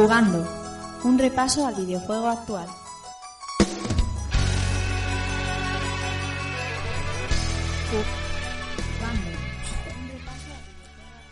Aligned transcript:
Jugando. 0.00 0.48
Un 1.04 1.18
repaso 1.18 1.66
al 1.66 1.74
videojuego 1.74 2.28
actual. 2.28 2.66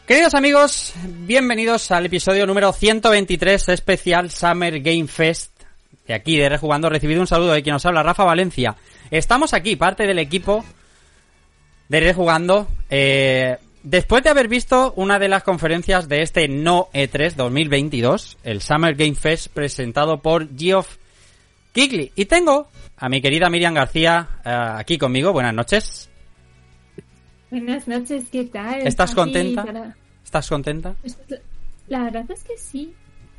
Queridos 0.06 0.34
amigos, 0.34 0.92
bienvenidos 1.06 1.90
al 1.92 2.04
episodio 2.04 2.46
número 2.46 2.70
123 2.74 3.70
especial 3.70 4.30
Summer 4.30 4.80
Game 4.80 5.06
Fest. 5.06 5.50
De 6.06 6.12
aquí, 6.12 6.37
de 6.37 6.50
Rejugando, 6.50 6.90
recibido 6.90 7.23
un 7.23 7.26
saludo 7.26 7.52
de 7.52 7.62
quien 7.62 7.73
nos 7.73 7.87
habla, 7.87 8.02
Rafa 8.02 8.24
Valencia. 8.24 8.76
Estamos 9.10 9.54
aquí, 9.54 9.76
parte 9.76 10.06
del 10.06 10.18
equipo 10.18 10.62
de 11.88 12.00
Rejugando. 12.00 12.68
Eh, 12.90 13.56
después 13.82 14.23
de 14.23 14.30
haber 14.30 14.48
visto 14.48 14.93
una 14.96 15.18
de 15.18 15.29
las 15.29 15.43
conferencias 15.43 16.09
de 16.09 16.23
este 16.23 16.48
No 16.48 16.88
E3 16.93 17.34
2022, 17.34 18.38
el 18.45 18.60
Summer 18.62 18.95
Game 18.95 19.15
Fest 19.15 19.48
presentado 19.48 20.21
por 20.21 20.48
Geoff 20.57 20.96
Kigley. 21.73 22.12
Y 22.16 22.24
tengo 22.26 22.68
a 22.96 23.09
mi 23.09 23.21
querida 23.21 23.49
Miriam 23.51 23.74
García 23.74 24.29
eh, 24.45 24.51
aquí 24.51 24.99
conmigo. 24.99 25.32
Buenas 25.32 25.54
noches. 25.54 26.09
Buenas 27.51 27.88
noches, 27.88 28.24
¿qué 28.30 28.45
tal? 28.45 28.87
¿Estás 28.87 29.15
contenta? 29.15 29.65
para- 29.65 29.96
¿Estás 30.24 30.49
contenta? 30.49 30.95
La 31.88 32.02
verdad 32.04 32.24
es 32.30 32.45
que 32.45 32.59
sí. 32.59 32.93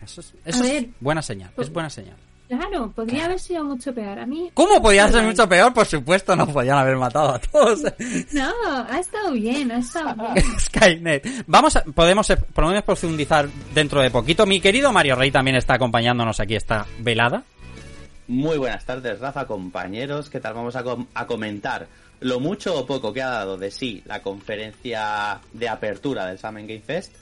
Eso 0.04 0.22
es, 0.22 0.34
eso 0.46 0.64
A 0.64 0.68
es 0.68 0.74
ver. 0.74 0.90
buena 1.00 1.22
señal, 1.22 1.50
es 1.50 1.56
Pues- 1.56 1.72
buena 1.74 1.90
señal. 1.90 2.16
Claro, 2.50 2.92
podría 2.96 3.26
haber 3.26 3.40
sido 3.40 3.64
mucho 3.64 3.94
peor. 3.94 4.18
A 4.20 4.26
mí. 4.26 4.50
¿Cómo 4.56 4.82
podía 4.82 5.08
ser 5.08 5.24
mucho 5.24 5.48
peor? 5.48 5.72
Por 5.72 5.86
supuesto, 5.86 6.36
no 6.36 6.48
podían 6.48 6.80
haber 6.80 6.98
matado 6.98 7.30
a 7.36 7.40
todos. 7.40 7.82
No, 8.34 8.52
ha 8.90 9.00
estado 9.00 9.32
bien, 9.32 9.72
ha 9.72 9.78
estado 9.78 10.16
bien. 10.34 10.60
Skynet. 10.60 11.44
Vamos 11.46 11.76
a, 11.76 11.84
podemos, 11.84 12.28
podemos 12.54 12.84
profundizar 12.84 13.48
dentro 13.74 14.02
de 14.02 14.10
poquito. 14.10 14.46
Mi 14.48 14.60
querido 14.60 14.92
Mario 14.92 15.16
Rey 15.16 15.30
también 15.32 15.58
está 15.58 15.76
acompañándonos 15.76 16.40
aquí 16.40 16.56
esta 16.56 16.86
velada. 17.00 17.44
Muy 18.28 18.58
buenas 18.58 18.84
tardes, 18.84 19.20
Rafa, 19.20 19.46
compañeros. 19.46 20.30
¿Qué 20.30 20.40
tal? 20.40 20.56
Vamos 20.56 20.76
a, 20.76 20.84
com- 20.84 21.06
a 21.14 21.28
comentar 21.28 21.88
lo 22.22 22.40
mucho 22.40 22.78
o 22.78 22.86
poco 22.86 23.14
que 23.14 23.22
ha 23.22 23.30
dado 23.30 23.58
de 23.58 23.72
sí 23.72 24.02
la 24.06 24.22
conferencia 24.22 25.40
de 25.54 25.70
apertura 25.70 26.26
del 26.26 26.38
Summer 26.40 26.66
Game 26.66 26.82
Fest 26.82 27.14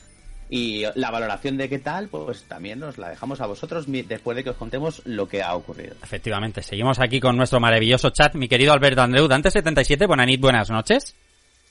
y 0.50 0.86
la 0.95 1.12
valoración 1.12 1.58
de 1.58 1.67
qué 1.67 1.80
tal, 1.80 2.08
pues 2.08 2.44
también 2.44 2.80
nos 2.80 2.98
la 2.98 3.09
dejamos 3.09 3.42
a 3.42 3.48
vosotros 3.48 3.86
después 3.88 4.38
de 4.38 4.44
que 4.44 4.52
os 4.52 4.56
contemos 4.56 5.02
lo 5.06 5.28
que 5.28 5.44
ha 5.44 5.54
ocurrido. 5.56 5.95
Efectivamente, 6.02 6.62
seguimos 6.62 7.00
aquí 7.00 7.20
con 7.20 7.36
nuestro 7.36 7.59
maravilloso 7.59 8.12
chat. 8.12 8.36
Mi 8.36 8.48
querido 8.48 8.72
Alberto 8.72 9.02
Andreu, 9.02 9.28
Dante77, 9.28 10.08
buenas 10.08 10.28
nit, 10.28 10.39
buenas 10.39 10.70
noches. 10.70 11.16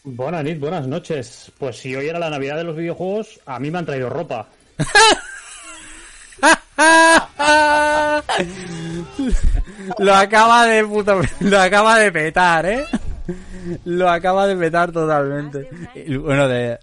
Buenas 0.05 0.45
noches, 0.45 0.61
buenas 0.61 0.87
noches. 0.87 1.53
Pues 1.59 1.79
si 1.79 1.97
hoy 1.97 2.07
era 2.07 2.19
la 2.19 2.31
Navidad 2.31 2.57
de 2.57 2.65
los 2.65 2.77
videojuegos, 2.77 3.41
a 3.47 3.59
mí 3.59 3.71
me 3.71 3.79
han 3.79 3.87
traído 3.87 4.11
ropa. 4.11 4.49
lo 9.99 10.15
acaba 10.15 10.67
de 10.67 10.85
puto, 10.85 11.21
lo 11.41 11.59
acaba 11.59 11.99
de 11.99 12.13
petar, 12.13 12.67
¿eh? 12.67 12.85
Lo 13.85 14.09
acaba 14.09 14.47
de 14.47 14.57
petar 14.57 14.93
totalmente. 14.93 15.69
Y 15.95 16.17
Bueno, 16.17 16.47
de, 16.47 16.79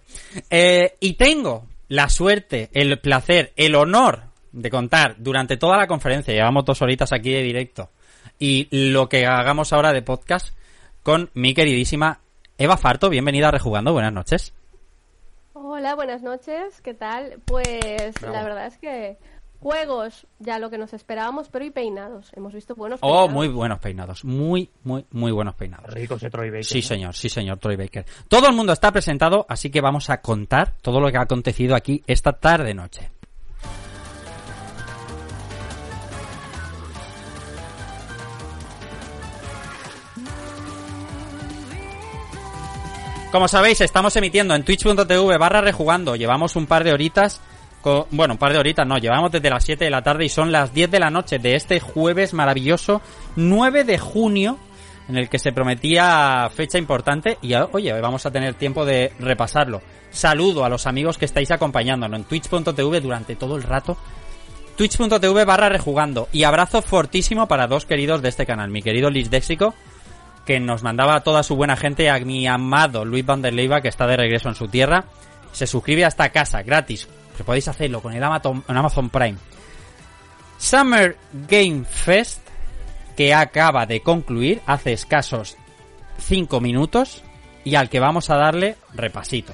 eh, 0.50 0.96
y 1.00 1.14
tengo 1.14 1.68
la 1.88 2.10
suerte, 2.10 2.70
el 2.74 3.00
placer, 3.00 3.54
el 3.56 3.76
honor 3.76 4.24
de 4.52 4.70
contar 4.70 5.16
durante 5.18 5.58
toda 5.58 5.78
la 5.78 5.88
conferencia, 5.88 6.34
llevamos 6.34 6.66
dos 6.66 6.82
horitas 6.82 7.12
aquí 7.12 7.32
de 7.32 7.42
directo, 7.42 7.90
y 8.40 8.68
lo 8.72 9.10
que 9.10 9.26
hagamos 9.26 9.74
ahora 9.74 9.94
de 9.94 10.02
podcast 10.02 10.56
con 11.02 11.30
mi 11.34 11.54
queridísima 11.54 12.22
Eva 12.58 12.78
Farto, 12.78 13.10
bienvenida 13.10 13.50
a 13.50 13.52
Rejugando, 13.52 13.94
buenas 13.94 14.14
noches. 14.14 14.54
Hola, 15.54 15.96
buenas 15.96 16.22
noches, 16.22 16.82
¿qué 16.82 16.94
tal? 16.94 17.40
Pues 17.46 18.14
Bravo. 18.20 18.36
la 18.36 18.44
verdad 18.44 18.68
es 18.68 18.78
que 18.78 19.18
juegos, 19.64 20.28
ya 20.40 20.60
lo 20.60 20.70
que 20.70 20.78
nos 20.78 20.94
esperábamos, 20.94 21.48
pero 21.50 21.66
y 21.66 21.72
peinados. 21.72 22.30
Hemos 22.36 22.54
visto 22.54 22.76
buenos 22.76 23.00
Oh, 23.02 23.08
peinados. 23.08 23.32
muy 23.32 23.48
buenos 23.48 23.80
peinados, 23.80 24.24
muy, 24.26 24.70
muy, 24.84 25.06
muy 25.12 25.32
buenos 25.32 25.56
peinados. 25.56 25.92
Rico 25.94 26.16
ese 26.16 26.30
Troy 26.30 26.50
Baker. 26.50 26.66
Sí, 26.66 26.82
¿no? 26.82 26.88
señor, 26.88 27.16
sí, 27.16 27.30
señor, 27.30 27.58
Troy 27.58 27.76
Baker. 27.76 28.06
Todo 28.28 28.48
el 28.48 28.54
mundo 28.54 28.74
está 28.74 28.92
presentado, 28.92 29.46
así 29.50 29.70
que 29.72 29.82
vamos 29.82 30.10
a 30.10 30.22
contar 30.22 30.76
todo 30.82 31.00
lo 31.00 31.10
que 31.12 31.18
ha 31.18 31.22
acontecido 31.22 31.76
aquí 31.76 32.04
esta 32.06 32.34
tarde-noche. 32.34 33.10
Como 43.32 43.48
sabéis, 43.48 43.82
estamos 43.82 44.16
emitiendo 44.16 44.54
en 44.54 44.64
twitch.tv 44.64 45.38
barra 45.40 45.62
rejugando. 45.62 46.16
Llevamos 46.16 46.56
un 46.56 46.68
par 46.68 46.84
de 46.84 46.94
horitas. 46.94 47.42
Bueno, 48.12 48.36
un 48.36 48.38
par 48.38 48.54
de 48.54 48.60
horitas 48.60 48.88
no, 48.88 48.98
llevamos 48.98 49.32
desde 49.32 49.50
las 49.50 49.64
7 49.64 49.84
de 49.84 49.92
la 49.92 50.02
tarde 50.02 50.26
y 50.26 50.30
son 50.30 50.52
las 50.52 50.74
10 50.74 50.92
de 50.92 51.00
la 51.00 51.10
noche 51.10 51.40
de 51.40 51.56
este 51.56 51.80
jueves 51.80 52.34
maravilloso 52.34 53.02
9 53.36 53.84
de 53.84 53.98
junio 53.98 54.58
en 55.10 55.18
el 55.18 55.30
que 55.30 55.40
se 55.40 55.52
prometía 55.52 56.50
fecha 56.56 56.78
importante 56.78 57.38
y 57.42 57.54
ah, 57.54 57.68
oye, 57.72 57.92
vamos 58.00 58.26
a 58.26 58.32
tener 58.32 58.54
tiempo 58.54 58.86
de 58.86 59.12
repasarlo. 59.20 59.82
Saludo 60.12 60.64
a 60.64 60.70
los 60.70 60.88
amigos 60.88 61.18
que 61.18 61.26
estáis 61.26 61.52
acompañándonos 61.52 62.20
en 62.20 62.26
twitch.tv 62.26 63.02
durante 63.02 63.36
todo 63.36 63.58
el 63.58 63.64
rato. 63.64 63.98
Twitch.tv 64.78 65.46
barra 65.46 65.70
rejugando 65.70 66.30
y 66.32 66.46
abrazo 66.46 66.82
fortísimo 66.82 67.48
para 67.48 67.68
dos 67.68 67.86
queridos 67.86 68.22
de 68.22 68.30
este 68.30 68.46
canal, 68.46 68.72
mi 68.72 68.82
querido 68.82 69.10
Liz 69.10 69.30
Déxico 69.30 69.74
que 70.46 70.60
nos 70.60 70.84
mandaba 70.84 71.22
toda 71.22 71.44
su 71.44 71.56
buena 71.56 71.76
gente 71.76 72.10
a 72.10 72.20
mi 72.20 72.48
amado 72.48 73.06
Luis 73.06 73.26
Van 73.26 73.42
der 73.42 73.54
que 73.82 73.88
está 73.88 74.08
de 74.08 74.18
regreso 74.18 74.50
en 74.50 74.56
su 74.56 74.68
tierra. 74.68 75.06
Se 75.52 75.68
suscribe 75.68 76.06
a 76.06 76.08
esta 76.08 76.30
casa, 76.30 76.64
gratis. 76.64 77.08
Que 77.38 77.44
podéis 77.44 77.68
hacerlo 77.68 78.02
con 78.02 78.14
el 78.14 78.24
Amazon, 78.24 78.64
Amazon 78.68 79.10
Prime. 79.10 79.38
Summer 80.58 81.18
Game 81.48 81.84
Fest, 81.86 82.40
que 83.18 83.34
acaba 83.34 83.86
de 83.86 84.02
concluir 84.02 84.62
hace 84.66 84.94
escasos 84.94 85.58
5 86.20 86.62
minutos 86.62 87.24
y 87.64 87.76
al 87.76 87.90
que 87.90 88.00
vamos 88.00 88.30
a 88.30 88.38
darle 88.38 88.78
repasito. 88.94 89.54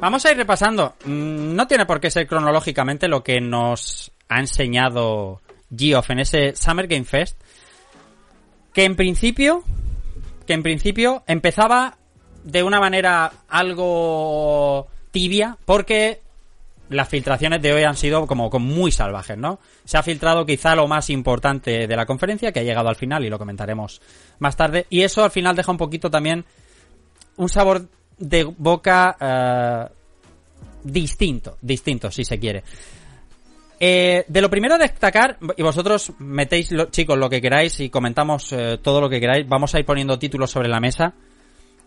Vamos 0.00 0.24
a 0.24 0.30
ir 0.30 0.36
repasando. 0.38 0.94
Mm, 1.04 1.54
No 1.54 1.66
tiene 1.66 1.84
por 1.84 2.00
qué 2.00 2.10
ser 2.10 2.26
cronológicamente 2.26 3.06
lo 3.06 3.22
que 3.22 3.40
nos 3.40 4.12
ha 4.28 4.40
enseñado 4.40 5.42
Geoff 5.76 6.10
en 6.10 6.20
ese 6.20 6.56
Summer 6.56 6.86
Game 6.86 7.04
Fest. 7.04 7.38
Que 8.72 8.84
en 8.84 8.96
principio, 8.96 9.62
que 10.46 10.54
en 10.54 10.62
principio 10.62 11.22
empezaba 11.26 11.98
de 12.44 12.62
una 12.62 12.80
manera 12.80 13.30
algo 13.48 14.86
tibia, 15.10 15.58
porque 15.66 16.22
las 16.88 17.08
filtraciones 17.08 17.60
de 17.60 17.72
hoy 17.74 17.82
han 17.82 17.96
sido 17.96 18.26
como, 18.26 18.48
como 18.48 18.66
muy 18.66 18.92
salvajes, 18.92 19.36
¿no? 19.36 19.60
Se 19.84 19.98
ha 19.98 20.02
filtrado 20.02 20.46
quizá 20.46 20.74
lo 20.74 20.88
más 20.88 21.10
importante 21.10 21.86
de 21.86 21.96
la 21.96 22.06
conferencia, 22.06 22.52
que 22.52 22.60
ha 22.60 22.64
llegado 22.64 22.88
al 22.88 22.96
final 22.96 23.24
y 23.24 23.28
lo 23.28 23.38
comentaremos 23.38 24.00
más 24.38 24.56
tarde. 24.56 24.86
Y 24.88 25.02
eso 25.02 25.22
al 25.22 25.30
final 25.30 25.54
deja 25.56 25.70
un 25.70 25.78
poquito 25.78 26.10
también 26.10 26.44
un 27.36 27.48
sabor 27.48 27.86
de 28.20 28.44
boca 28.44 29.16
eh, 29.20 29.92
distinto, 30.84 31.56
distinto, 31.60 32.10
si 32.10 32.24
se 32.24 32.38
quiere. 32.38 32.62
Eh, 33.82 34.24
de 34.28 34.40
lo 34.42 34.50
primero 34.50 34.74
a 34.74 34.78
destacar, 34.78 35.38
y 35.56 35.62
vosotros 35.62 36.12
metéis, 36.18 36.70
lo- 36.70 36.90
chicos, 36.90 37.18
lo 37.18 37.30
que 37.30 37.40
queráis 37.40 37.80
y 37.80 37.88
comentamos 37.90 38.52
eh, 38.52 38.78
todo 38.82 39.00
lo 39.00 39.08
que 39.08 39.18
queráis, 39.20 39.48
vamos 39.48 39.74
a 39.74 39.78
ir 39.78 39.86
poniendo 39.86 40.18
títulos 40.18 40.50
sobre 40.50 40.68
la 40.68 40.80
mesa. 40.80 41.14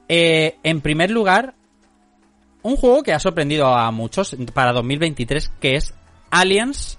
Eh, 0.10 0.58
en 0.64 0.82
primer 0.82 1.12
lugar, 1.12 1.54
un 2.64 2.76
juego 2.78 3.04
que 3.04 3.14
ha 3.14 3.20
sorprendido 3.20 3.68
a 3.68 3.92
muchos 3.92 4.36
para 4.54 4.74
2023, 4.74 5.52
que 5.62 5.76
es 5.76 5.94
Aliens 6.32 6.98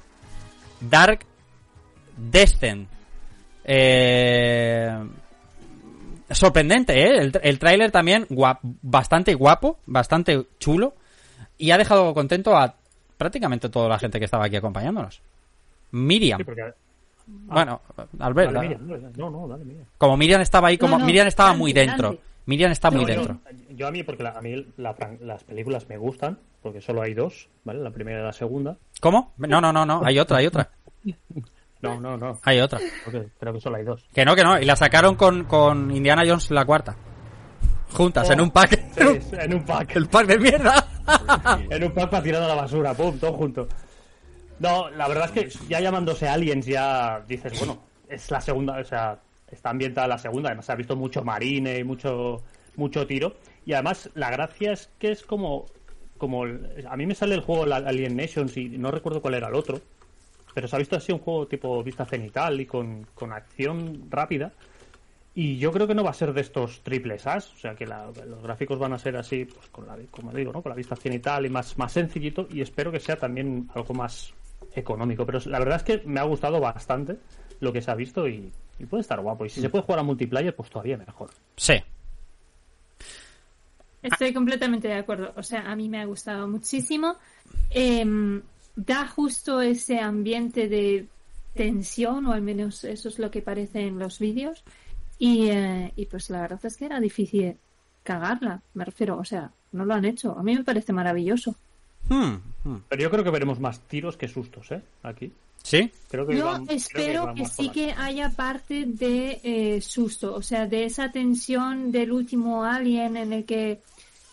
Dark 0.80 1.26
Descent. 2.16 2.88
Eh, 3.64 4.96
sorprendente, 6.30 7.02
¿eh? 7.02 7.18
El, 7.18 7.32
el 7.42 7.58
tráiler 7.58 7.90
también 7.90 8.26
guap- 8.28 8.60
bastante 8.62 9.34
guapo, 9.34 9.78
bastante 9.86 10.46
chulo. 10.58 10.94
Y 11.58 11.70
ha 11.70 11.78
dejado 11.78 12.12
contento 12.14 12.56
a 12.56 12.74
prácticamente 13.16 13.68
toda 13.68 13.88
la 13.88 13.98
gente 13.98 14.18
que 14.18 14.24
estaba 14.24 14.46
aquí 14.46 14.56
acompañándonos. 14.56 15.20
Miriam. 15.92 16.38
Sí, 16.38 16.44
porque... 16.44 16.72
Bueno, 17.26 17.80
Albert. 18.18 18.52
Dale, 18.52 18.68
Miriam, 18.78 19.12
no, 19.16 19.30
no, 19.30 19.48
dale, 19.48 19.64
Miriam. 19.64 19.86
como 19.96 20.16
Miriam 20.16 20.40
estaba 20.42 20.68
ahí, 20.68 20.76
como 20.76 20.92
No, 20.96 20.98
no, 20.98 21.06
Miriam 21.06 21.26
estaba 21.26 21.54
muy 21.54 21.72
dentro. 21.72 22.18
Miriam 22.46 22.70
está 22.72 22.90
muy 22.90 23.02
No, 23.02 23.06
dentro. 23.06 23.38
Yo, 23.70 23.86
a 23.86 23.90
mí, 23.90 24.02
porque 24.02 24.22
la- 24.24 24.32
a 24.32 24.42
mí 24.42 24.66
la 24.76 24.94
las 25.20 25.42
películas 25.44 25.88
me 25.88 25.96
gustan, 25.96 26.38
porque 26.62 26.82
solo 26.82 27.00
hay 27.00 27.14
dos, 27.14 27.48
¿vale? 27.64 27.80
La 27.80 27.90
primera 27.90 28.20
y 28.20 28.22
la 28.24 28.32
segunda. 28.34 28.76
¿Cómo? 29.00 29.32
No, 29.38 29.60
no, 29.60 29.72
no, 29.72 29.86
no. 29.86 30.02
Hay 30.04 30.18
otra, 30.18 30.38
hay 30.38 30.46
otra. 30.46 30.68
No, 31.90 32.00
no, 32.00 32.16
no. 32.16 32.38
Hay 32.42 32.60
otra. 32.60 32.78
Creo 33.04 33.22
que, 33.22 33.30
creo 33.38 33.52
que 33.52 33.60
solo 33.60 33.76
hay 33.76 33.84
dos. 33.84 34.04
Que 34.14 34.24
no, 34.24 34.34
que 34.34 34.42
no. 34.42 34.58
Y 34.58 34.64
la 34.64 34.76
sacaron 34.76 35.14
con, 35.16 35.44
con 35.44 35.90
Indiana 35.90 36.22
Jones 36.26 36.50
la 36.50 36.64
cuarta. 36.64 36.96
Juntas, 37.92 38.28
en 38.30 38.40
un 38.40 38.50
pack. 38.50 38.92
Sí, 38.94 39.36
en 39.38 39.54
un 39.54 39.64
pack. 39.64 39.96
El 39.96 40.08
pack 40.08 40.26
de 40.26 40.38
mierda. 40.38 40.88
En 41.70 41.84
un 41.84 41.92
pack 41.92 42.10
para 42.10 42.22
tirar 42.22 42.42
a 42.42 42.48
la 42.48 42.54
basura, 42.54 42.94
pum, 42.94 43.18
todo 43.18 43.32
junto. 43.34 43.68
No, 44.58 44.90
la 44.90 45.08
verdad 45.08 45.26
es 45.26 45.30
que 45.32 45.66
ya 45.68 45.80
llamándose 45.80 46.28
Aliens 46.28 46.66
ya 46.66 47.22
dices, 47.26 47.58
bueno, 47.58 47.82
es 48.08 48.30
la 48.30 48.40
segunda, 48.40 48.78
o 48.78 48.84
sea, 48.84 49.18
está 49.50 49.70
ambientada 49.70 50.06
la 50.06 50.18
segunda, 50.18 50.48
además 50.48 50.66
se 50.66 50.72
ha 50.72 50.76
visto 50.76 50.96
mucho 50.96 51.24
marine 51.24 51.78
y 51.78 51.84
mucho, 51.84 52.42
mucho 52.76 53.06
tiro. 53.06 53.36
Y 53.66 53.72
además 53.72 54.10
la 54.14 54.30
gracia 54.30 54.72
es 54.72 54.90
que 54.98 55.10
es 55.10 55.22
como, 55.22 55.66
como, 56.18 56.44
a 56.44 56.96
mí 56.96 57.06
me 57.06 57.14
sale 57.14 57.34
el 57.34 57.40
juego 57.40 57.64
Alien 57.72 58.16
Nations 58.16 58.56
y 58.56 58.68
no 58.70 58.90
recuerdo 58.90 59.20
cuál 59.20 59.34
era 59.34 59.48
el 59.48 59.54
otro, 59.54 59.80
pero 60.54 60.68
se 60.68 60.76
ha 60.76 60.78
visto 60.78 60.96
así 60.96 61.12
un 61.12 61.18
juego 61.18 61.46
tipo 61.46 61.82
vista 61.82 62.04
cenital 62.06 62.60
y 62.60 62.66
con, 62.66 63.06
con 63.14 63.32
acción 63.32 64.06
rápida. 64.10 64.52
Y 65.36 65.58
yo 65.58 65.72
creo 65.72 65.88
que 65.88 65.96
no 65.96 66.04
va 66.04 66.10
a 66.10 66.14
ser 66.14 66.32
de 66.32 66.42
estos 66.42 66.80
triples 66.82 67.26
As, 67.26 67.52
o 67.52 67.56
sea 67.56 67.74
que 67.74 67.86
la- 67.86 68.06
los 68.26 68.40
gráficos 68.42 68.78
van 68.78 68.92
a 68.92 68.98
ser 68.98 69.16
así, 69.16 69.44
pues 69.46 69.68
con 69.68 69.84
la, 69.86 69.96
como 70.12 70.32
digo, 70.32 70.52
¿no? 70.52 70.62
Con 70.62 70.70
la 70.70 70.76
vista 70.76 70.94
cenital 70.94 71.44
y 71.44 71.50
más, 71.50 71.76
más 71.76 71.90
sencillito, 71.92 72.46
y 72.50 72.60
espero 72.60 72.92
que 72.92 73.00
sea 73.00 73.16
también 73.16 73.68
algo 73.74 73.92
más 73.94 74.32
económico. 74.76 75.26
Pero 75.26 75.40
la 75.46 75.58
verdad 75.58 75.76
es 75.76 75.82
que 75.82 76.06
me 76.06 76.20
ha 76.20 76.22
gustado 76.22 76.60
bastante 76.60 77.16
lo 77.58 77.72
que 77.72 77.82
se 77.82 77.90
ha 77.90 77.94
visto 77.96 78.28
y, 78.28 78.52
y 78.78 78.86
puede 78.86 79.00
estar 79.00 79.20
guapo. 79.20 79.44
Y 79.44 79.48
si 79.50 79.60
se 79.60 79.68
puede 79.70 79.82
jugar 79.84 79.98
a 79.98 80.02
multiplayer, 80.04 80.54
pues 80.54 80.70
todavía 80.70 80.96
mejor. 80.98 81.30
Sí. 81.56 81.74
Estoy 84.02 84.32
completamente 84.34 84.86
de 84.88 84.94
acuerdo. 84.94 85.32
O 85.36 85.42
sea, 85.42 85.70
a 85.70 85.74
mí 85.74 85.88
me 85.88 86.00
ha 86.00 86.04
gustado 86.04 86.46
muchísimo. 86.46 87.16
Em, 87.70 88.42
da 88.76 89.06
justo 89.06 89.60
ese 89.60 90.00
ambiente 90.00 90.68
de 90.68 91.06
tensión, 91.54 92.26
o 92.26 92.32
al 92.32 92.42
menos 92.42 92.84
eso 92.84 93.08
es 93.08 93.18
lo 93.18 93.30
que 93.30 93.42
parece 93.42 93.86
en 93.86 93.98
los 93.98 94.18
vídeos. 94.18 94.62
Y, 95.18 95.48
eh, 95.48 95.92
y 95.96 96.06
pues 96.06 96.30
la 96.30 96.40
verdad 96.42 96.60
es 96.64 96.76
que 96.76 96.86
era 96.86 97.00
difícil 97.00 97.56
cagarla, 98.02 98.60
me 98.74 98.84
refiero. 98.84 99.16
O 99.18 99.24
sea, 99.24 99.50
no 99.72 99.84
lo 99.84 99.94
han 99.94 100.04
hecho. 100.04 100.36
A 100.38 100.42
mí 100.42 100.54
me 100.56 100.64
parece 100.64 100.92
maravilloso. 100.92 101.54
Hmm, 102.08 102.34
hmm. 102.64 102.76
Pero 102.88 103.02
yo 103.02 103.10
creo 103.10 103.24
que 103.24 103.30
veremos 103.30 103.60
más 103.60 103.80
tiros 103.80 104.16
que 104.16 104.28
sustos, 104.28 104.70
¿eh? 104.72 104.82
Aquí. 105.02 105.32
¿Sí? 105.62 105.90
Creo 106.10 106.26
que 106.26 106.36
Yo 106.36 106.44
van- 106.44 106.66
espero 106.68 107.32
que 107.34 107.46
sí 107.46 107.70
que 107.70 107.92
haya 107.92 108.28
parte 108.28 108.84
de 108.84 109.40
eh, 109.42 109.80
susto, 109.80 110.34
o 110.34 110.42
sea, 110.42 110.66
de 110.66 110.84
esa 110.84 111.10
tensión 111.10 111.90
del 111.90 112.12
último 112.12 112.64
alien 112.64 113.16
en 113.16 113.32
el 113.32 113.44
que 113.46 113.80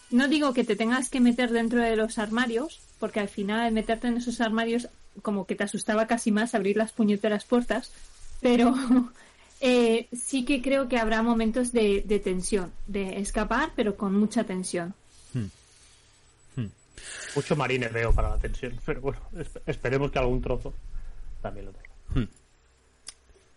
no 0.10 0.28
digo 0.28 0.54
que 0.54 0.66
te 0.66 0.76
tengas 0.76 1.10
que 1.10 1.22
meter 1.22 1.50
dentro 1.52 1.82
de 1.82 1.96
los 1.96 2.18
armarios, 2.18 2.82
porque 3.02 3.20
al 3.20 3.28
final 3.28 3.70
meterte 3.74 4.08
en 4.08 4.16
esos 4.16 4.40
armarios 4.40 4.88
como 5.22 5.46
que 5.46 5.56
te 5.56 5.66
asustaba 5.66 6.08
casi 6.08 6.32
más 6.32 6.56
abrir 6.56 6.78
las 6.78 6.94
puñeteras 6.94 7.44
puertas, 7.44 7.92
pero 8.40 8.74
eh, 9.60 10.08
sí 10.18 10.46
que 10.46 10.62
creo 10.62 10.88
que 10.88 10.98
habrá 10.98 11.22
momentos 11.22 11.74
de, 11.74 12.02
de 12.06 12.20
tensión, 12.20 12.72
de 12.88 13.20
escapar, 13.20 13.72
pero 13.76 13.98
con 13.98 14.16
mucha 14.18 14.46
tensión. 14.46 14.94
Mucho 17.36 17.56
marine 17.56 17.88
veo 17.88 18.14
para 18.14 18.30
la 18.30 18.38
tensión, 18.38 18.80
pero 18.86 19.02
bueno, 19.02 19.20
esp- 19.34 19.62
esperemos 19.66 20.12
que 20.12 20.20
algún 20.20 20.42
trozo 20.42 20.74
también 21.42 21.66
lo 21.66 21.72
tenga. 21.72 22.30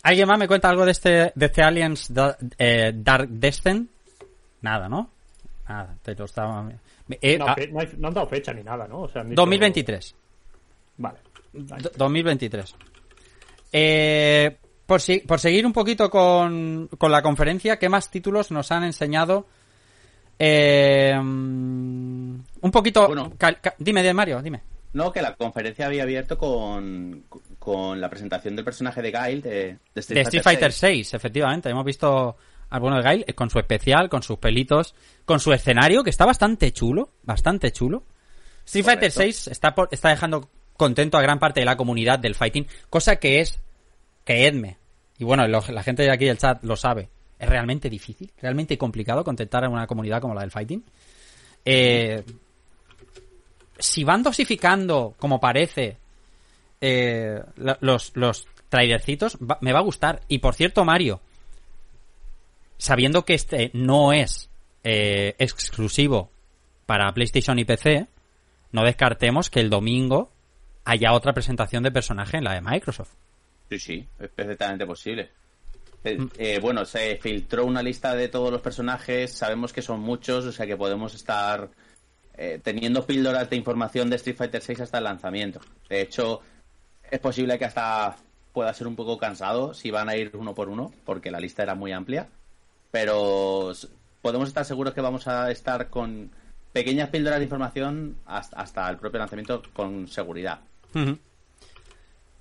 ¿Alguien 0.04 0.28
más 0.28 0.38
me 0.38 0.46
cuenta 0.48 0.68
algo 0.68 0.84
de 0.84 0.92
este, 0.92 1.32
de 1.34 1.46
este 1.46 1.62
Aliens 1.62 2.08
eh, 2.58 2.92
Dark 2.94 3.28
Descent? 3.28 3.90
Nada, 4.62 4.88
¿no? 4.88 5.10
Nada, 5.68 5.96
te 6.02 6.14
lo 6.14 6.24
estaba... 6.26 6.68
eh, 7.20 7.38
No, 7.38 7.46
ah, 7.48 7.56
no 7.70 7.80
hay- 7.80 7.90
no 7.96 8.08
han 8.08 8.14
dado 8.14 8.26
fecha 8.26 8.52
ni 8.52 8.62
nada, 8.62 8.86
¿no? 8.86 9.02
O 9.02 9.08
sea, 9.08 9.22
han 9.22 9.30
dicho- 9.30 9.40
2023. 9.40 10.14
Vale. 10.98 11.18
Do- 11.52 11.90
2023. 11.96 12.74
Eh, 13.72 14.56
por, 14.86 15.00
si- 15.00 15.20
por 15.20 15.40
seguir 15.40 15.64
un 15.66 15.72
poquito 15.72 16.10
con, 16.10 16.88
con 16.98 17.10
la 17.10 17.22
conferencia, 17.22 17.78
¿qué 17.78 17.88
más 17.88 18.10
títulos 18.10 18.50
nos 18.50 18.70
han 18.72 18.84
enseñado? 18.84 19.46
Eh, 20.38 21.14
un 21.18 22.44
poquito... 22.72 23.06
Bueno. 23.06 23.32
cal- 23.38 23.60
ca- 23.60 23.74
dime, 23.78 24.02
dime, 24.02 24.14
Mario, 24.14 24.42
dime. 24.42 24.62
No, 24.92 25.10
que 25.10 25.22
la 25.22 25.34
conferencia 25.34 25.86
había 25.86 26.04
abierto 26.04 26.38
con, 26.38 27.24
con 27.58 28.00
la 28.00 28.08
presentación 28.08 28.54
del 28.54 28.64
personaje 28.64 29.02
de 29.02 29.10
Guile 29.10 29.40
de, 29.40 29.50
de 29.94 30.00
Street, 30.00 30.16
De 30.18 30.22
Street 30.22 30.42
Fighter 30.44 30.72
6. 30.72 31.08
6, 31.08 31.14
efectivamente. 31.14 31.68
Hemos 31.68 31.84
visto 31.84 32.36
al 32.74 32.80
bueno 32.80 32.96
de 32.96 33.02
Gail 33.04 33.24
eh, 33.28 33.34
con 33.34 33.50
su 33.50 33.58
especial, 33.60 34.08
con 34.08 34.22
sus 34.24 34.38
pelitos, 34.38 34.94
con 35.24 35.38
su 35.38 35.52
escenario, 35.52 36.02
que 36.02 36.10
está 36.10 36.24
bastante 36.26 36.72
chulo, 36.72 37.10
bastante 37.22 37.70
chulo. 37.70 38.02
Street 38.64 38.84
Fighter 38.84 39.12
Correcto. 39.12 39.20
6 39.20 39.48
está, 39.48 39.74
por- 39.74 39.88
está 39.92 40.08
dejando 40.08 40.48
contento 40.76 41.16
a 41.16 41.22
gran 41.22 41.38
parte 41.38 41.60
de 41.60 41.66
la 41.66 41.76
comunidad 41.76 42.18
del 42.18 42.34
fighting, 42.34 42.66
cosa 42.90 43.16
que 43.16 43.40
es, 43.40 43.60
creedme, 44.24 44.76
y 45.18 45.24
bueno, 45.24 45.46
lo- 45.46 45.62
la 45.68 45.82
gente 45.84 46.02
de 46.02 46.10
aquí 46.10 46.24
del 46.24 46.38
chat 46.38 46.64
lo 46.64 46.74
sabe, 46.76 47.08
es 47.38 47.48
realmente 47.48 47.88
difícil, 47.88 48.32
realmente 48.42 48.76
complicado 48.76 49.22
contentar 49.22 49.64
a 49.64 49.68
una 49.68 49.86
comunidad 49.86 50.20
como 50.20 50.34
la 50.34 50.40
del 50.40 50.50
fighting. 50.50 50.82
Eh, 51.64 52.24
si 53.78 54.02
van 54.02 54.22
dosificando, 54.24 55.14
como 55.18 55.38
parece, 55.38 55.96
eh, 56.80 57.40
los, 57.80 58.12
los 58.16 58.46
trailercitos, 58.68 59.36
va- 59.38 59.58
me 59.60 59.72
va 59.72 59.78
a 59.78 59.82
gustar. 59.82 60.22
Y 60.28 60.38
por 60.38 60.54
cierto, 60.54 60.84
Mario, 60.84 61.20
sabiendo 62.78 63.24
que 63.24 63.34
este 63.34 63.70
no 63.72 64.12
es 64.12 64.50
eh, 64.82 65.34
exclusivo 65.38 66.30
para 66.86 67.12
PlayStation 67.12 67.58
y 67.58 67.64
PC, 67.64 68.06
no 68.72 68.82
descartemos 68.84 69.50
que 69.50 69.60
el 69.60 69.70
domingo 69.70 70.30
haya 70.84 71.12
otra 71.12 71.32
presentación 71.32 71.82
de 71.82 71.90
personaje 71.90 72.36
en 72.36 72.44
la 72.44 72.54
de 72.54 72.60
Microsoft. 72.60 73.12
Sí, 73.70 73.78
sí, 73.78 74.06
es 74.18 74.28
perfectamente 74.28 74.84
posible. 74.86 75.30
Eh, 76.04 76.18
Mm. 76.18 76.28
eh, 76.36 76.58
bueno, 76.60 76.84
se 76.84 77.16
filtró 77.16 77.64
una 77.64 77.82
lista 77.82 78.14
de 78.14 78.28
todos 78.28 78.50
los 78.52 78.60
personajes, 78.60 79.32
sabemos 79.32 79.72
que 79.72 79.80
son 79.80 80.00
muchos, 80.00 80.44
o 80.44 80.52
sea 80.52 80.66
que 80.66 80.76
podemos 80.76 81.14
estar 81.14 81.70
eh, 82.36 82.60
teniendo 82.62 83.06
píldoras 83.06 83.48
de 83.48 83.56
información 83.56 84.10
de 84.10 84.16
Street 84.16 84.36
Fighter 84.36 84.60
6 84.60 84.80
hasta 84.80 84.98
el 84.98 85.04
lanzamiento. 85.04 85.60
De 85.88 86.02
hecho, 86.02 86.40
es 87.10 87.20
posible 87.20 87.58
que 87.58 87.64
hasta 87.64 88.16
pueda 88.52 88.74
ser 88.74 88.86
un 88.86 88.96
poco 88.96 89.16
cansado 89.16 89.72
si 89.72 89.90
van 89.90 90.08
a 90.10 90.16
ir 90.16 90.32
uno 90.34 90.54
por 90.54 90.68
uno, 90.68 90.92
porque 91.06 91.30
la 91.30 91.40
lista 91.40 91.62
era 91.62 91.74
muy 91.74 91.92
amplia. 91.92 92.28
Pero 92.94 93.72
podemos 94.22 94.46
estar 94.46 94.64
seguros 94.64 94.94
que 94.94 95.00
vamos 95.00 95.26
a 95.26 95.50
estar 95.50 95.88
con 95.90 96.30
pequeñas 96.72 97.08
píldoras 97.08 97.40
de 97.40 97.44
información 97.46 98.18
hasta, 98.24 98.56
hasta 98.56 98.88
el 98.88 98.98
propio 98.98 99.18
lanzamiento 99.18 99.60
con 99.72 100.06
seguridad. 100.06 100.60
Ujú. 100.94 101.18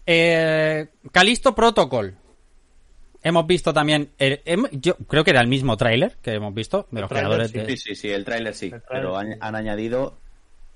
Eh, 0.05 0.89
Calisto 1.11 1.55
Protocol. 1.55 2.13
Hemos 3.23 3.47
visto 3.47 3.73
también. 3.73 4.11
el- 4.19 4.43
hem- 4.43 4.69
yo 4.73 4.95
creo 5.07 5.23
que 5.23 5.31
era 5.31 5.41
el 5.41 5.47
mismo 5.47 5.75
tráiler 5.75 6.17
que 6.21 6.33
hemos 6.35 6.53
visto 6.53 6.87
de 6.91 7.01
los 7.01 7.09
tráiler, 7.09 7.29
creadores 7.29 7.51
sí, 7.51 7.57
de. 7.57 7.65
Sí, 7.65 7.77
sí, 7.77 7.95
sí, 7.95 8.09
el 8.11 8.23
tráiler 8.23 8.53
sí, 8.53 8.71
pero 8.87 9.17
han, 9.17 9.31
sí. 9.31 9.37
han 9.41 9.55
añadido 9.55 10.17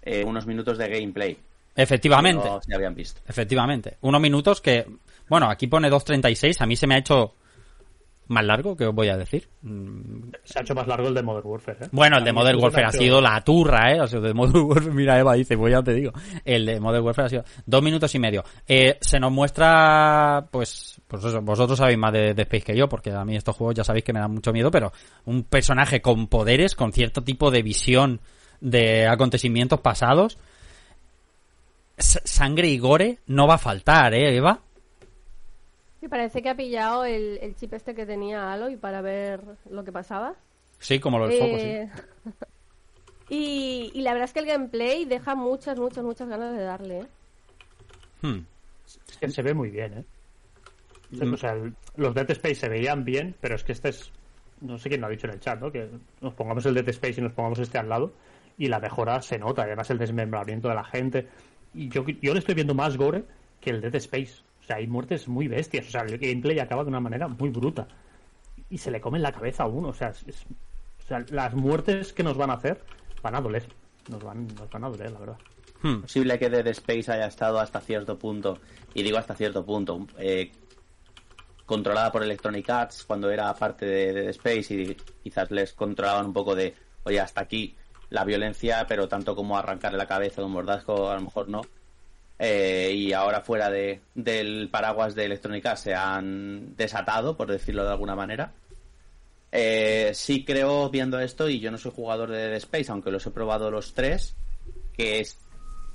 eh, 0.02 0.24
unos 0.26 0.48
minutos 0.48 0.80
de 0.80 0.88
gameplay. 0.90 1.38
Efectivamente. 1.76 2.42
que 2.46 2.50
No 2.50 2.62
se 2.64 2.74
habían 2.74 2.96
visto. 2.96 3.22
Efectivamente. 3.28 3.98
Unos 4.02 4.22
minutos 4.22 4.60
que. 4.60 4.88
Bueno, 5.30 5.52
aquí 5.52 5.68
pone 5.68 5.88
2.36. 5.92 6.62
A 6.62 6.66
mí 6.66 6.76
se 6.76 6.88
me 6.88 6.96
ha 6.96 6.98
hecho 6.98 7.36
más 8.28 8.46
largo, 8.46 8.76
que 8.76 8.86
os 8.86 8.94
voy 8.94 9.10
a 9.10 9.18
decir. 9.18 9.48
Se 10.44 10.60
ha 10.60 10.62
hecho 10.62 10.76
más 10.76 10.88
largo 10.88 11.08
el 11.08 11.14
de 11.14 11.24
Modern 11.24 11.48
Warfare, 11.48 11.86
¿eh? 11.86 11.90
Bueno, 11.92 12.18
el 12.18 12.24
de 12.24 12.34
Modern 12.34 12.62
Warfare 12.62 12.86
ha 12.86 12.92
sido 12.92 13.22
la 13.22 13.42
turra, 13.42 13.94
¿eh? 13.94 14.02
O 14.02 14.08
sea, 14.08 14.20
el 14.20 14.26
de 14.26 14.34
Modern 14.34 14.66
Warfare, 14.68 14.96
mira, 14.96 15.20
Eva 15.20 15.34
dice, 15.34 15.58
pues 15.58 15.72
ya 15.72 15.82
te 15.82 15.94
digo. 15.94 16.12
El 16.44 16.66
de 16.66 16.80
Modern 16.80 17.06
Warfare 17.06 17.26
ha 17.26 17.30
sido 17.30 17.44
dos 17.66 17.82
minutos 17.82 18.14
y 18.16 18.20
medio. 18.20 18.44
Eh, 18.68 18.98
se 19.02 19.20
nos 19.20 19.32
muestra, 19.32 20.48
pues, 20.52 21.02
pues 21.08 21.24
eso, 21.24 21.42
vosotros 21.42 21.78
sabéis 21.78 21.98
más 21.98 22.14
de, 22.14 22.34
de 22.34 22.42
Space 22.44 22.64
que 22.64 22.78
yo, 22.78 22.88
porque 22.88 23.12
a 23.12 23.24
mí 23.26 23.36
estos 23.36 23.56
juegos 23.56 23.76
ya 23.76 23.84
sabéis 23.84 24.04
que 24.04 24.14
me 24.14 24.20
dan 24.20 24.32
mucho 24.32 24.52
miedo, 24.52 24.72
pero 24.72 24.92
un 25.26 25.44
personaje 25.44 26.02
con 26.02 26.28
poderes, 26.28 26.76
con 26.76 26.92
cierto 26.92 27.24
tipo 27.24 27.52
de 27.52 27.62
visión 27.62 28.22
de 28.60 29.08
acontecimientos 29.08 29.82
pasados, 29.82 30.38
sangre 31.98 32.68
y 32.68 32.78
gore 32.78 33.20
no 33.28 33.48
va 33.48 33.56
a 33.56 33.60
faltar, 33.60 34.14
¿eh, 34.14 34.36
Eva? 34.36 34.62
Y 36.08 36.10
parece 36.10 36.42
que 36.42 36.48
ha 36.50 36.56
pillado 36.56 37.04
el, 37.04 37.38
el 37.42 37.54
chip 37.58 37.74
este 37.74 37.94
que 37.94 38.06
tenía 38.06 38.54
Aloy 38.54 38.78
para 38.78 39.02
ver 39.02 39.42
lo 39.70 39.84
que 39.84 39.92
pasaba. 39.92 40.36
Sí, 40.80 41.00
como 41.02 41.20
lo 41.20 41.28
del 41.28 41.38
foco, 41.38 41.58
sí. 41.60 41.66
Eh, 41.66 41.90
y, 43.30 43.92
y 43.94 44.02
la 44.04 44.14
verdad 44.14 44.26
es 44.26 44.34
que 44.34 44.40
el 44.40 44.46
gameplay 44.46 45.04
deja 45.04 45.36
muchas, 45.36 45.78
muchas, 45.78 46.06
muchas 46.06 46.30
ganas 46.30 46.56
de 46.56 46.64
darle. 46.64 47.00
¿eh? 47.00 47.08
Hmm. 48.22 48.40
Es 49.10 49.18
que 49.18 49.30
se 49.30 49.42
ve 49.42 49.54
muy 49.54 49.70
bien, 49.70 49.94
¿eh? 49.98 50.06
Mm. 51.12 51.34
O 51.34 51.38
sea, 51.38 51.52
el- 51.54 51.74
los 51.98 52.14
Dead 52.16 52.30
Space 52.32 52.56
se 52.56 52.70
veían 52.70 53.04
bien, 53.04 53.36
pero 53.42 53.56
es 53.56 53.64
que 53.66 53.74
este 53.74 53.90
es. 53.90 54.10
No 54.62 54.78
sé 54.78 54.88
quién 54.90 55.02
lo 55.02 55.08
ha 55.08 55.10
dicho 55.10 55.28
en 55.28 55.34
el 55.34 55.40
chat, 55.42 55.60
¿no? 55.60 55.72
Que 55.72 55.90
nos 56.22 56.34
pongamos 56.36 56.66
el 56.66 56.74
Dead 56.74 56.88
Space 56.90 57.20
y 57.20 57.24
nos 57.24 57.34
pongamos 57.34 57.60
este 57.60 57.78
al 57.78 57.90
lado 57.90 58.14
y 58.58 58.68
la 58.68 58.80
mejora 58.80 59.22
se 59.22 59.38
nota. 59.38 59.64
Además, 59.64 59.90
el 59.92 59.98
desmembramiento 59.98 60.70
de 60.70 60.76
la 60.76 60.84
gente. 60.86 61.28
Y 61.74 61.90
yo, 61.90 62.06
yo 62.22 62.32
le 62.34 62.40
estoy 62.40 62.56
viendo 62.56 62.74
más 62.74 62.96
gore 62.98 63.26
que 63.60 63.72
el 63.72 63.82
Dead 63.82 63.96
Space. 63.96 64.42
O 64.68 64.70
sea, 64.70 64.76
hay 64.78 64.88
muertes 64.88 65.28
muy 65.30 65.48
bestias. 65.48 65.88
O 65.88 65.92
sea, 65.92 66.02
el 66.02 66.18
gameplay 66.18 66.60
acaba 66.60 66.84
de 66.84 66.90
una 66.90 67.00
manera 67.00 67.28
muy 67.30 67.50
bruta. 67.50 67.88
Y 68.70 68.78
se 68.78 68.92
le 68.92 69.00
come 69.00 69.18
en 69.18 69.24
la 69.24 69.32
cabeza 69.32 69.64
a 69.64 69.68
uno. 69.68 69.88
O 69.90 69.94
sea, 69.94 70.10
es- 70.10 70.24
es- 70.28 70.46
o 70.46 71.08
sea, 71.08 71.24
las 71.30 71.54
muertes 71.54 72.12
que 72.12 72.22
nos 72.24 72.36
van 72.38 72.50
a 72.50 72.56
hacer 72.56 72.82
van 73.24 73.36
a 73.36 73.42
doler. 73.42 73.66
Nos 74.10 74.22
van, 74.22 74.46
nos 74.48 74.70
van 74.70 74.84
a 74.84 74.90
doler, 74.90 75.12
la 75.12 75.20
verdad. 75.20 75.38
Hmm. 75.82 76.02
posible 76.02 76.40
que 76.40 76.50
Dead 76.50 76.66
Space 76.68 77.12
haya 77.12 77.28
estado 77.28 77.60
hasta 77.60 77.80
cierto 77.80 78.18
punto, 78.18 78.58
y 78.96 79.04
digo 79.04 79.18
hasta 79.20 79.36
cierto 79.36 79.64
punto, 79.64 80.08
eh, 80.18 80.52
controlada 81.66 82.12
por 82.12 82.24
Electronic 82.24 82.68
Arts 82.70 83.04
cuando 83.06 83.30
era 83.30 83.54
parte 83.54 83.86
de 83.86 84.14
Dead 84.14 84.30
Space 84.30 84.74
y 84.74 84.98
quizás 85.24 85.52
les 85.52 85.74
controlaban 85.74 86.26
un 86.26 86.34
poco 86.34 86.56
de, 86.56 86.74
oye, 87.04 87.20
hasta 87.20 87.42
aquí 87.42 87.76
la 88.10 88.24
violencia, 88.24 88.86
pero 88.88 89.08
tanto 89.08 89.36
como 89.36 89.58
arrancarle 89.58 89.98
la 89.98 90.08
cabeza 90.08 90.42
de 90.42 90.48
un 90.48 90.54
mordazco, 90.54 91.10
a 91.10 91.16
lo 91.16 91.22
mejor 91.22 91.48
no. 91.50 91.62
Eh, 92.40 92.94
y 92.96 93.14
ahora 93.14 93.42
fuera 93.42 93.70
de, 93.70 94.02
del 94.14 94.70
paraguas 94.70 95.16
de 95.16 95.26
Electronic 95.26 95.66
Arts 95.66 95.82
se 95.82 95.96
han 95.96 96.76
desatado, 96.76 97.36
por 97.36 97.50
decirlo 97.50 97.84
de 97.84 97.92
alguna 97.92 98.16
manera. 98.16 98.54
Eh, 99.52 100.12
sí 100.14 100.46
creo, 100.46 100.90
viendo 100.90 101.20
esto, 101.20 101.50
y 101.50 101.60
yo 101.60 101.72
no 101.72 101.78
soy 101.78 101.92
jugador 101.96 102.30
de 102.30 102.38
Dead 102.38 102.54
Space, 102.58 102.92
aunque 102.92 103.12
los 103.12 103.26
he 103.26 103.32
probado 103.32 103.72
los 103.72 103.94
tres, 103.94 104.36
que 104.94 105.20
es 105.20 105.38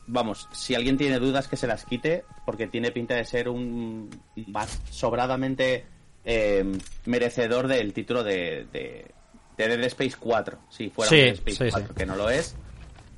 vamos, 0.06 0.48
si 0.52 0.74
alguien 0.74 0.96
tiene 0.96 1.18
dudas 1.18 1.48
que 1.48 1.56
se 1.56 1.66
las 1.66 1.84
quite, 1.84 2.24
porque 2.44 2.66
tiene 2.66 2.90
pinta 2.90 3.14
de 3.14 3.24
ser 3.24 3.48
un 3.48 4.10
más 4.48 4.80
sobradamente 4.90 5.84
eh, 6.24 6.64
merecedor 7.06 7.68
del 7.68 7.92
título 7.92 8.24
de, 8.24 8.66
de, 8.72 9.10
de 9.56 9.68
Dead 9.68 9.84
Space 9.84 10.16
4, 10.18 10.58
si 10.70 10.90
fuera 10.90 11.10
Sí, 11.10 11.16
Dead 11.16 11.34
Space 11.34 11.64
sí, 11.64 11.70
4, 11.70 11.88
sí. 11.88 11.94
que 11.94 12.06
no 12.06 12.16
lo 12.16 12.30
es, 12.30 12.56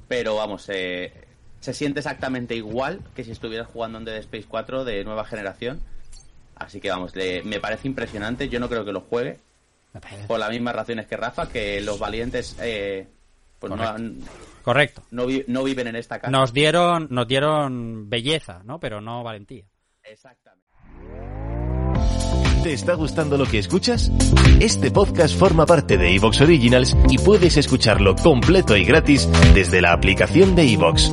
pero 0.09 0.37
vamos, 0.37 0.69
eh, 0.69 1.24
se 1.64 1.73
siente 1.73 2.00
exactamente 2.00 2.54
igual 2.54 3.00
que 3.16 3.25
si 3.25 3.30
estuvieras 3.30 3.68
jugando 3.68 3.97
en 3.99 4.04
Dead 4.04 4.16
Space 4.18 4.44
4 4.47 4.85
de 4.85 5.02
nueva 5.02 5.25
generación, 5.25 5.80
así 6.56 6.78
que 6.78 6.90
vamos, 6.90 7.16
le- 7.16 7.42
me 7.42 7.59
parece 7.59 7.88
impresionante, 7.88 8.50
yo 8.50 8.61
no 8.61 8.68
creo 8.68 8.85
que 8.85 8.92
lo 8.92 9.00
juegue, 9.00 9.38
por 10.26 10.38
las 10.38 10.50
mismas 10.50 10.75
razones 10.75 11.06
que 11.06 11.16
Rafa, 11.16 11.49
que 11.49 11.80
los 11.80 11.99
valientes 11.99 12.54
eh, 12.61 13.06
pues 13.59 13.71
no, 13.71 13.76
Correcto. 13.78 13.94
han- 13.97 14.18
Correcto. 14.62 15.02
no, 15.11 15.25
vi- 15.26 15.44
no 15.47 15.64
viven 15.64 15.87
en 15.87 15.97
esta 15.97 16.18
casa. 16.18 16.30
Nos 16.30 16.52
dieron, 16.52 17.06
nos 17.11 17.26
dieron 17.26 18.11
belleza, 18.11 18.61
¿no? 18.64 18.78
Pero 18.78 19.00
no 19.00 19.23
valentía. 19.23 19.64
Exactamente. 20.02 20.64
¿Te 22.62 22.73
está 22.73 22.94
gustando 22.94 23.37
lo 23.37 23.44
que 23.44 23.59
escuchas? 23.59 24.11
Este 24.59 24.90
podcast 24.90 25.38
forma 25.38 25.66
parte 25.66 25.99
de 25.99 26.14
Evox 26.14 26.40
Originals 26.40 26.97
y 27.11 27.18
puedes 27.18 27.59
escucharlo 27.59 28.16
completo 28.16 28.75
y 28.76 28.85
gratis 28.87 29.28
desde 29.54 29.83
la 29.83 29.92
aplicación 29.92 30.54
de 30.56 30.73
Evox. 30.73 31.12